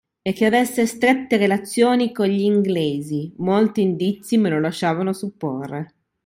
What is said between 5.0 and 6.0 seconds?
supporre.